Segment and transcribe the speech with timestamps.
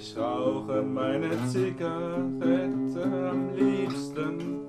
[0.00, 4.60] Ich rauche meine Zigarette am liebsten.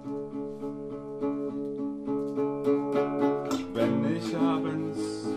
[3.74, 5.28] Wenn ich abends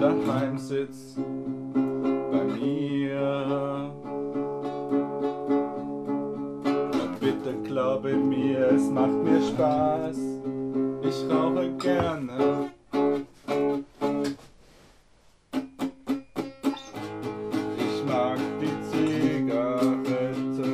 [0.00, 1.16] daheim sitz
[1.74, 3.92] bei mir.
[7.34, 10.18] Bitte glaube mir, es macht mir Spaß.
[11.02, 12.70] Ich rauche gerne.
[17.78, 20.70] Ich mag die Zigarette.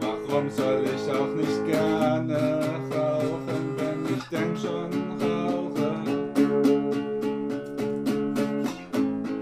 [0.00, 2.60] Warum soll ich auch nicht gerne
[2.94, 5.90] rauchen, wenn ich denn schon rauche?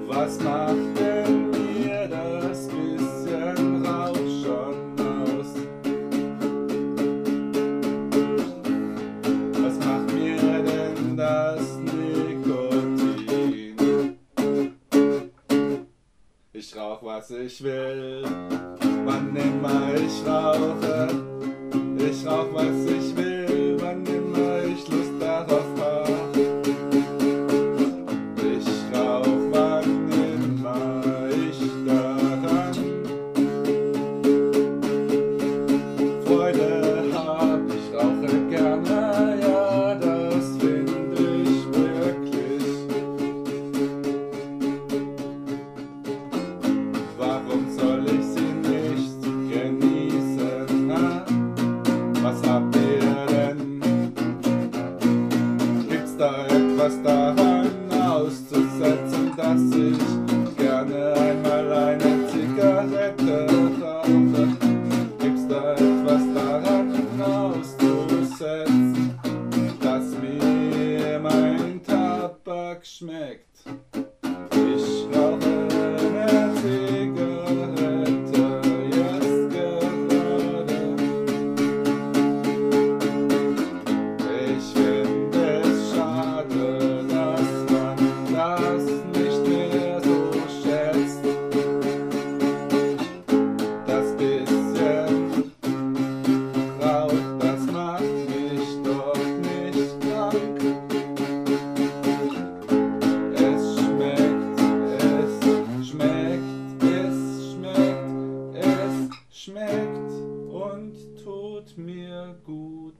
[0.09, 1.00] Was macht
[16.61, 18.23] Ich rauch, was ich will,
[19.07, 20.40] wann immer ich rauche.
[59.51, 59.99] Dass ich
[60.57, 63.47] gerne einmal eine Zigarette
[63.83, 64.57] rauche?
[65.19, 69.19] Gibt's da etwas daran auszusetzen,
[69.81, 73.90] dass mir mein Tabak schmeckt?
[109.91, 110.13] schmeckt
[110.53, 112.95] und tut mir gut.